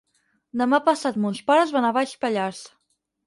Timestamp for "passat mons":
0.87-1.43